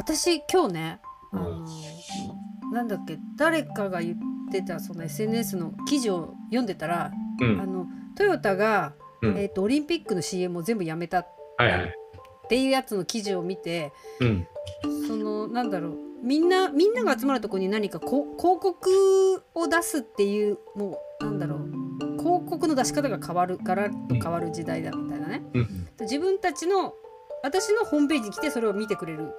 [0.00, 4.16] 私今日ねあのうんなんだっけ誰かが言っ
[4.50, 7.10] てたその SNS の記事を読んでたら、
[7.40, 7.60] うん。
[7.60, 9.36] あのトヨタが、うん。
[9.36, 11.28] えー、とオリンピックの CM を全部やめたっ
[11.58, 11.94] はいはい
[12.48, 14.46] ていうやつの記事を見てうん。
[15.06, 21.58] そのなんだろうみんなみんなが集まるところに何かこ広告を出すっていうもうなんだろう
[22.18, 25.42] 広告の出し方が変わるガラッと変わる時代だみたいなね。
[25.52, 25.88] うん。
[26.00, 26.94] 自分たちの
[27.42, 29.32] 私のホームページに来てそれを見てくれる、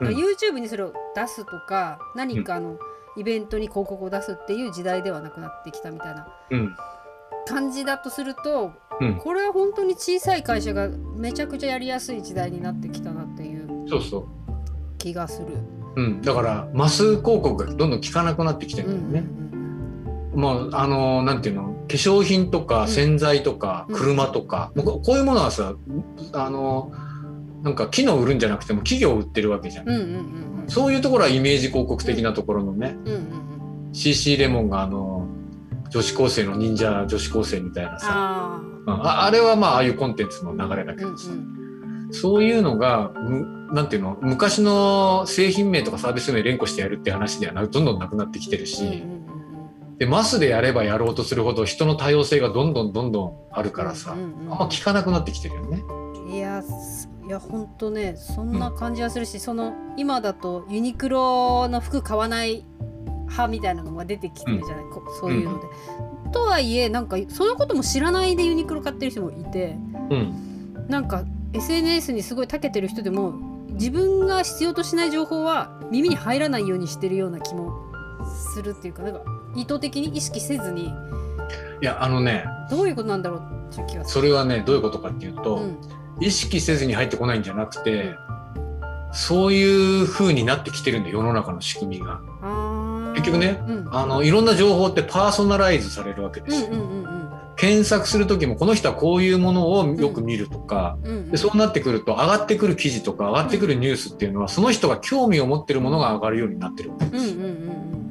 [0.00, 0.08] うん。
[0.08, 2.78] YouTube にそれを出すとか何かの
[3.16, 6.76] イベントに広告を出すっていう時代ではなくなってきたみたいなうん。
[7.46, 9.16] 感じだとするとうん。
[9.16, 13.86] これは本当に小さい会社がめちゃくちゃやりやすい時代になってきたなっていう
[14.98, 15.46] 気がする。
[15.96, 19.30] う、うん、だからマス広告がどんどん効かなくなってきてるうんんだよね、
[20.34, 21.62] もうあのなんていうの？
[21.62, 22.88] 化粧品とかうん。
[22.88, 23.96] 洗剤とかうん。
[23.96, 25.74] 車とか、もうここういうものはさ
[26.32, 26.92] あの
[27.62, 32.96] なんか機能売るんじゃなくても企業を売ってるわけじゃん、そういうところはイメージ広告的なところのね、
[33.92, 35.26] CC レモンがあの
[35.90, 38.06] 女子高生の忍者女子高生みたいなさ。
[38.10, 42.08] あうんああれはまあああいうコンテンツの流れだけーうんどさ、うん。
[42.10, 49.02] そういうのがむなんていうの昔の製品名とかサービス名連呼してやるって話ではなどんどんなくなってきてるし、
[49.98, 55.82] でマスでやればやろうとするほど人の多様性がどんどんどんどんあるからさ、あんま聞かなくなってきてるよね。
[56.28, 62.64] いやすいやほんとねそんな感じはするし、その今だとユニクロの服買わない
[63.26, 65.66] 派みたいなのが出てきてるじゃない、こそういうので。
[66.32, 69.76] とはいえなんかそのことも知らないでユニクロ買ってる人もいて
[70.10, 73.32] うん、なんか SNS にすごい長けてる人でも
[73.72, 77.72] 自分が必要としない情報は耳に入らないようにしてるような気も
[78.54, 79.22] するっていうかなんか
[79.54, 80.92] 意図的に意識せずに。
[81.80, 85.62] いやあのねどういうことなんだろうっていう気がすそれはねどういうことかっていうと、る。
[85.62, 88.14] うん意識せずに入ってこないんじゃなくて、
[89.12, 92.20] そういう風になってきてるんだよ世の中の仕組みが。
[93.14, 93.88] 結局ねうん。
[93.90, 96.68] あのいろんな情報ってパーソナライズされるわけですよ。
[96.68, 97.18] うんうんうん
[97.58, 107.34] 検索する時もこの人はこういうものをよく見るとか、うんうんでそうなってくると上がってくる記事とか上がってくるニュースっていうのはその人が興味を持ってるものが上がるようになってるわけです。
[107.34, 107.50] うんうん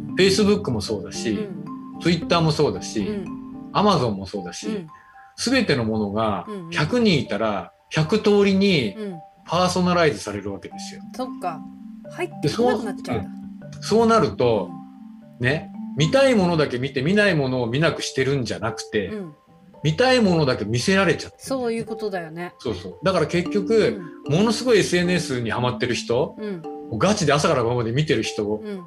[0.09, 0.15] うん。
[0.15, 2.01] Facebook もそうだし、うん。
[2.01, 3.71] Twitter もそうだし、うん。
[3.71, 4.87] Amazon もそうだし、うん。
[5.37, 6.67] 全てのものがうんうん。
[6.69, 9.19] 100人いたら100通りにうん。
[9.49, 11.01] パーソナライズされるわけですよ。
[11.15, 11.61] そっか。
[12.11, 13.25] 入ってこなくなっちゃう。
[13.81, 14.69] そうなると
[15.39, 19.33] ね見たいものだけ見て見ないものを見なくしてるんじゃなくて、うん。
[19.83, 21.43] 見たいものだけ見せられちゃってる。
[21.43, 22.53] そういうことだよね。
[22.59, 22.99] そうそう。
[23.03, 24.33] だから結う局、ん。
[24.33, 26.97] ものすごい SNS にハマってる人うん。
[26.97, 28.85] ガチで朝から晩まで見てる人うん。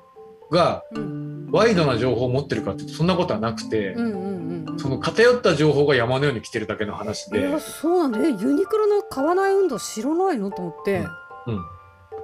[0.50, 4.41] がうんワイドな情報を持ってるかってそんなことはなくて、うんうんうん
[4.78, 8.27] その偏った情報が山のように来てるだけの話いで、やそうなんだ。
[8.27, 10.50] えユニクロの買わない運動知らないの？
[10.50, 11.06] と思って。
[11.47, 11.60] うん、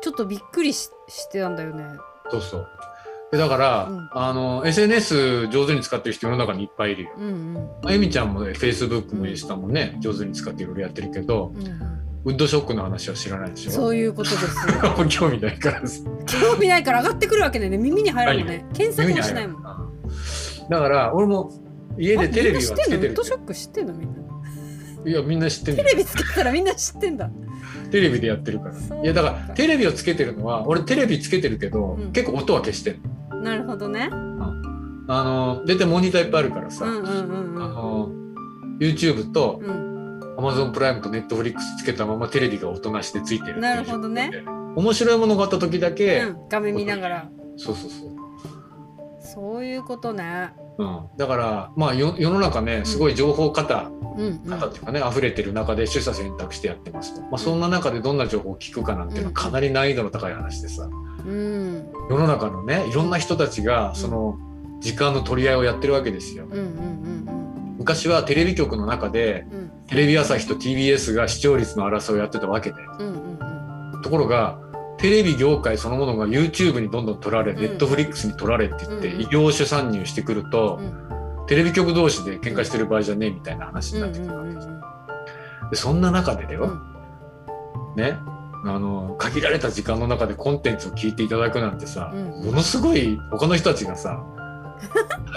[0.00, 1.84] ちょっとびっくりししてたんだよね。
[2.30, 2.68] そうそう。
[3.32, 4.08] でだから、うん。
[4.12, 7.10] あの SNS 上手に使ってる人世の中にいっぱいいるよ。
[7.18, 7.54] うんうん。
[7.54, 11.95] まあエミちゃんもね Facebook もインスタもね上手に使っていろいろやってるけど、うんうん
[12.26, 13.70] ウッドショックの話は知らないでしょ。
[13.70, 14.66] そういうことです。
[14.68, 15.80] よ興味ないから。
[16.26, 17.78] 興味ないから上がってくるわけだよね。
[17.78, 18.66] 耳に入らんもんね。
[18.74, 19.62] 検索もしないもん。
[19.62, 19.64] ん。
[20.68, 21.52] だから俺も
[21.96, 23.06] 家でテレビはつけてあみんな知ってんの？
[23.06, 24.08] ウッるドショック知ってんのみん
[25.04, 25.10] な？
[25.10, 27.30] いやみんな知ってんテのレビつけたらみんな知ってんだ。
[27.92, 29.02] テレビでやってるから。
[29.02, 32.10] いやだからテレビをつけてるのは俺テレビつけてるけど、うん。
[32.10, 32.98] 結構音は消してる
[33.40, 34.08] なるほどね。
[35.08, 37.62] あの大体モニターいっぱいあるからさ、うんうんうんうん。
[37.62, 38.10] あの
[38.80, 39.95] YouTube とうん
[40.36, 44.30] Amazon プライムと Netflix つけたままテレビが音なしでついてるなるほどね。
[44.76, 47.30] 面白いものがあった時だけ、うん画面見ながら。
[47.56, 48.10] そうそうそう、
[49.20, 50.52] そういうことね。
[50.78, 54.44] うん、だからまあよ世の中ねすごい情報型、うんうん。
[54.44, 60.84] 型っていうかね溢れてる中で取捨選択してやってますと、まあ、そんな中でどんな情報を聞くかなんていうのはかなり難易度の高い話でさ。
[60.84, 61.90] うん。
[62.10, 64.38] 世の中のねいろんな人たちがその
[64.80, 66.44] 時間の取り合いをやってるわけですよ。
[66.44, 67.06] うんうんうん
[67.78, 72.82] 昔はテレビ局の中でうんうんテレビ朝日と TBS が視聴率の争いをやってたわけで。
[72.98, 74.02] うんうんうん。
[74.02, 74.58] ところが
[74.98, 77.58] テレビ業界そのものが YouTube にどんどん取られ、うん。
[77.58, 79.20] Netflix に取られって言って、うん。
[79.22, 81.46] 異業種参入してくると、うん。
[81.46, 84.68] テレビ局同士で喧嘩してる場合じゃねえみたいな話になってくるわけです。
[85.70, 86.80] でそんな中でだよ、
[87.96, 88.16] ね
[88.64, 92.44] あの限られた時間の中でコンテンツを聞いていただくなんてさ、うん。
[92.46, 94.24] ものすごい他の人たちがさ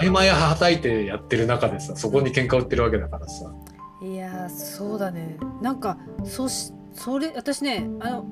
[0.02, 3.52] 合間やはたいてやってる中でさそこに喧嘩売ってるわけだからさ。
[4.02, 5.38] いやーそうだね。
[5.60, 8.26] なんかそしそれ私ねあの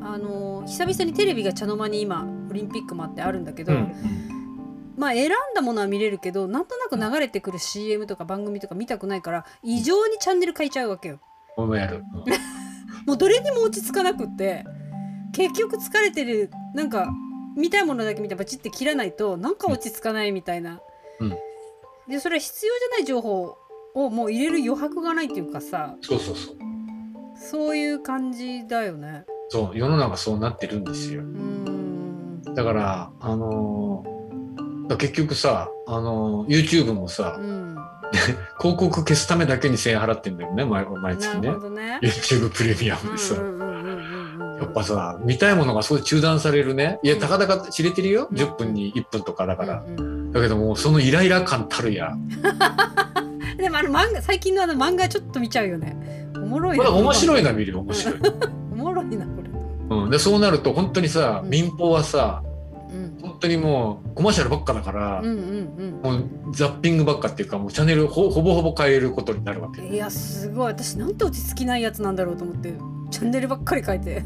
[0.00, 3.92] あのー久々にテレビが茶の間に今オリンピックもあってあるんだけど、うん。
[4.96, 11.20] まあ選んだものは見れるけどなんとなく流れてくる CM とか番組とか見たくないから異常にチャンネル変えちゃうわけよ。
[11.54, 12.02] このやる、
[13.06, 14.64] もうどれにも落ち着かなくって
[15.32, 17.08] 結局疲れてるなんか
[17.56, 20.80] 見たいものだけ見てバチって切らないとなんか落ち着かないみたいな、
[21.20, 21.30] うん。
[22.08, 23.56] でそれは必要じゃない情報
[23.96, 26.56] をもう入れる余白がないっていうかさそうそうそう。
[27.38, 29.24] そういう感じだよね。
[29.48, 31.22] そう世の中そうなってるんですよ。
[32.54, 34.16] だからあのー
[34.98, 37.76] 結局さあのー YouTube もさうん。
[38.60, 41.50] 広告消すためだけに1000円払ってんだよね毎毎月ね。
[41.70, 41.98] ね。
[42.02, 43.66] YouTube プレミアムでさ、うんうん
[44.58, 46.98] やっぱさ見たいものがそう中断されるね。
[47.02, 48.28] いやたかだか知れてるよ。
[48.30, 48.36] うん。
[48.36, 52.12] 10分に1分とかだから、うんうんだけどもそのイライラ感たるや
[53.66, 55.96] でもあの漫画最近のあの漫画ちょっと見ちゃうよね。
[56.36, 56.88] おもろいな。
[56.88, 58.20] 面白いな見るよ面白い、
[58.72, 59.96] おもろいなこれ。
[59.96, 61.50] うん、でそうなると本当にさうん。
[61.50, 62.44] 民放はさ
[62.88, 63.18] うん。
[63.20, 69.82] 本当にもうコマーシャルばっかだから、うんうんもうザッピングばっかっていうかもうチャンネルほほぼほぼ変えることになるわけ。
[69.82, 70.66] うんいやすごい。
[70.68, 72.72] 私なんて落ち着きないやつなんだろうと思って
[73.10, 74.22] チャンネルばっかり変えて。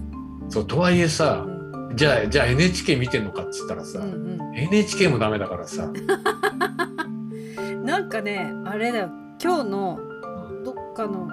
[0.51, 1.97] そうとはいえさうん。
[1.97, 9.11] じゃあじゃあ NHK 見てんのかっつったらさ、うん NHK もダメだからさ、うん、なんかねあれだよ
[9.43, 10.65] 今日のうん。
[10.65, 11.27] どっかの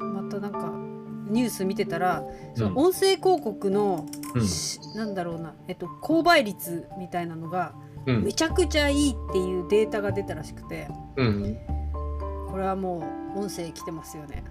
[0.00, 0.72] またなんか
[1.28, 2.24] ニュース見てたら、
[2.54, 2.78] そのうん。
[2.78, 4.46] 音声広告の、うん。
[4.46, 7.74] しなんだろうな、えっと、購買率みたいなのが
[8.06, 8.24] うん。
[8.24, 11.58] めちゃくちゃいいっていうデータが出たらしくてうん。
[12.50, 13.04] これはも
[13.36, 14.44] う音声来てますよね。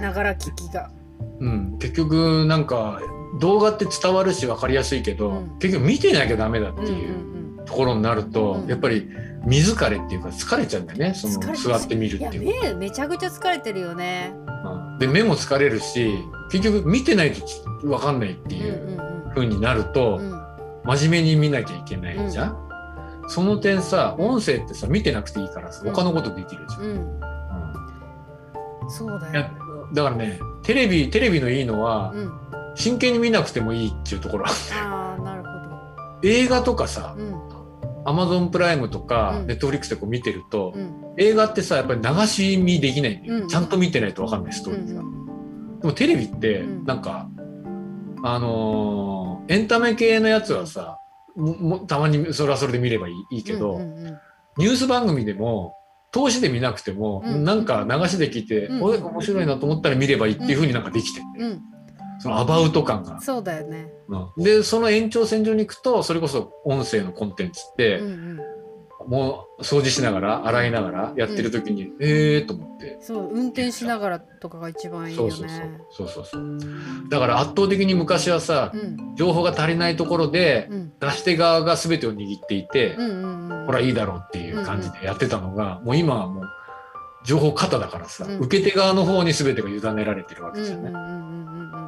[0.00, 0.90] ながら聞きが。
[1.40, 3.00] うん、結局なんか
[3.40, 5.58] 動画って伝わるし分かりやすいけど、うん。
[5.58, 6.84] 結局見てなきゃダメだってう。
[6.84, 7.37] んうんいう
[7.68, 8.66] ところになると、うん。
[8.66, 9.08] やっぱり
[9.44, 11.14] 水疲れっていうか疲れちゃうんだよね。
[11.14, 14.32] その座って見るっていう目めちゃくちゃ疲れてるよね。
[14.64, 14.98] うん。
[14.98, 16.18] で目も疲れるし
[16.50, 17.40] 結局見てないと
[17.86, 18.72] 分かんないってうんいう
[19.28, 20.42] う風になると、んうん。
[20.84, 22.68] 真面目に見なきゃいけないじゃん、
[23.28, 26.90] その点さ音声ってさ見てなくていいからさ他のことできるじゃん、うん。
[26.90, 26.98] うん。
[26.98, 29.50] うんそうだよ。
[29.92, 32.32] だからねテレビテレビのいいのは、うん、
[32.74, 35.48] 真剣に見なくてもいいっていうところああなるほ
[36.22, 37.22] 映画とかさど。
[37.22, 37.37] うん
[38.08, 39.46] アマゾンプライムとかうん。
[39.46, 41.14] ネットフリックスでこう見てると、うん。
[41.18, 43.48] 映画ってさやっぱり流し見できないんだよ、うん。
[43.48, 45.02] ちゃんと見てないと分かんないストーリーが、
[45.82, 46.84] でもテレビってうん。
[46.84, 47.28] なんか、
[48.24, 50.98] あのーエンタメ系のやつはさ
[51.34, 54.18] ももたまにそれはそれで見ればいいいいけど、うんうんうん。
[54.58, 55.74] ニュース番組でも
[56.10, 57.44] 投資で見なくても、うん。
[57.44, 58.82] なんか流しで聞いて、うん。
[58.82, 61.62] おい面白いなと思ったら見ればいいっていう風になんかできてる、うん、
[62.20, 63.92] そのアバウト感が、そうだよね。
[64.08, 64.42] うん。
[64.42, 72.98] でその延長線上に行くとそれこそ音声のコンテンツって、うんうん、もう掃除しながら洗いながらやってる時に、ええーと思って。
[73.00, 75.78] そう運転しながらとかが一番いいよそうそうそうね。
[75.90, 76.58] そうそうそう。
[77.08, 79.16] だから圧倒的に昔はさ、うん。
[79.16, 80.92] 情報が足りないところでうん。
[81.00, 83.66] 出し手側が全てを握っていて、うんうんうん。
[83.66, 86.44] ほらいいだろうっていう感じでやってたのが、もう今はもう
[87.24, 88.38] 情報過多だからさ、うん。
[88.40, 91.37] 受け手側の方に全てが委ねられてるわうんうんけじゃない、うんうんうん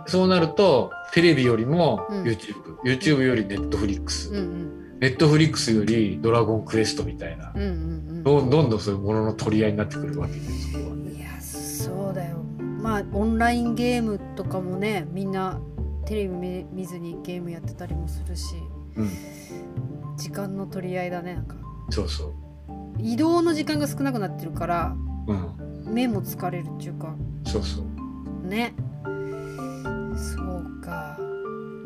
[0.06, 2.23] そうなるとテレビよりもうん。
[2.25, 4.99] YouTube、YouTube より Netflix、うんうん。
[5.00, 10.76] ネットフリックスよりドラゴンクエストみたいな、うんうんどんどんどんそういうものの取り合いになってくるわけです。
[10.76, 12.37] いやそうだよ。
[12.82, 15.58] まあオンラインゲームとかもねみんな
[16.05, 18.56] テレビ見見ずにゲームやってたりもするし、
[18.96, 19.11] うん。
[20.19, 21.56] 時間の取り合いだねなんか。
[21.88, 22.35] そうそ
[22.99, 24.94] 移動の時間が少なくなってるから
[25.26, 25.35] うう
[25.91, 25.94] ん。
[25.94, 27.14] 目も疲れるっていうか。
[27.46, 28.46] そうそう。
[28.46, 28.75] ね
[30.20, 31.17] そうか。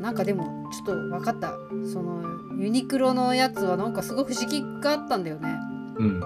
[0.00, 1.54] なんかでもちょっと分かった。
[1.92, 2.24] その
[2.58, 5.56] ユニクロのやつはなんかすごい不思議があったんだよね。
[5.98, 6.20] うん。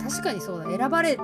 [0.00, 0.76] 確かにそうだ。
[0.76, 1.18] 選ばれ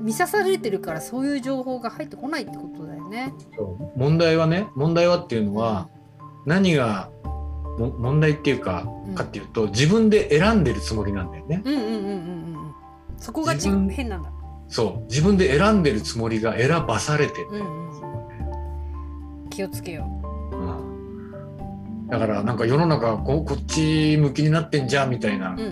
[0.00, 3.34] 見さされてるからそういう情報が入ってこないってことだよね。
[3.56, 3.64] そ
[3.96, 3.98] う。
[3.98, 5.88] 問題はね問題はっていうのは、
[6.46, 7.10] 何が
[7.78, 9.14] も問題っていうか、うん。
[9.14, 11.62] かっていうと自分で選んでるつもりなんだよね。
[11.64, 12.10] うんうんうんうんうんう
[12.70, 12.74] ん。
[13.18, 14.30] そこがち自分変なんだ。
[14.68, 15.04] そう。
[15.04, 18.07] 自分で選んでるつもりが選ばされてる、うんうんうん
[19.48, 20.06] 気をつけよ
[20.52, 20.56] う。
[20.56, 22.08] ん。
[22.08, 25.62] だからなんか世の中ここっち向きになってんじゃんみたいな、ううんう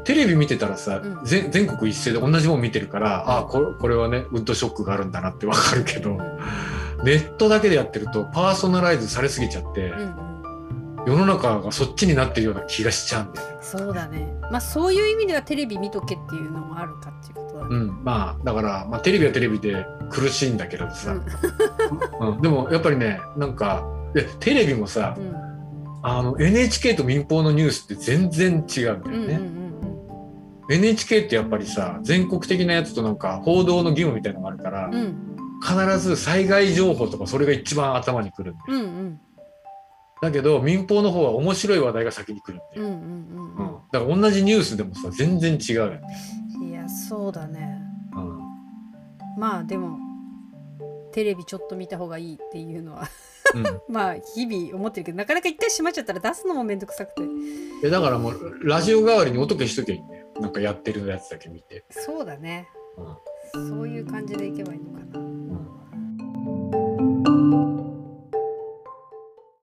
[0.00, 0.04] ん。
[0.04, 1.24] テレビ見てたらさ、うん。
[1.24, 6.18] 全全国一斉で同じもん見てるから、あこれこれはねウッドショックがあるんだなってわかるけど、うん。
[7.04, 10.34] ネットだけでやってるとパーソナライズされすぎちゃって、うんうん。
[11.06, 13.56] 世の中がそっちになってるような気がしちゃうんだよね。
[13.60, 14.26] そうだね。
[14.50, 21.12] まあそういう意味ではテレビ見とけっていうのもあるかっていううん、まあだから、まあ、テレビはテレビで苦しいんだけどさ、
[22.20, 22.28] うん。
[22.28, 22.42] うん。
[22.42, 25.34] でもやっぱりねなんかでテレビもさ、うん。
[26.02, 29.64] あの NHK と民放のニュースって全然違うんだよね、うんうんうん
[30.70, 34.94] NHK ってやっぱりさ全国的なやつとなんか報道の義務みたいなのがあるから、うん。
[34.94, 38.64] うん必ず災害情報とかそれが一番頭にくるんだよ。
[38.68, 39.20] うんうん。
[40.20, 43.68] だけど民放の方は面白い話題が先に来るんだよ、うんうんうん。
[43.68, 43.74] うん。
[43.90, 46.00] だから同じニュースでもさ全然違うよね、
[46.88, 47.80] そうだね。
[48.14, 48.40] うん。
[49.38, 49.98] まあでも
[51.12, 53.08] テレビちょっと見た方がいいっていうのは。
[53.54, 57.22] うん、 まあ日々思ってるけどなかなか一回閉まっちゃったら出すのもめんどくさくて。
[57.84, 60.26] えだからもうラジオ代わりに音消しときゃいいんだよ。
[60.40, 62.68] なんかやってるやつだけ見て、そうだね。
[63.54, 63.68] うん。
[63.68, 65.23] そういう感じでいけばいいのか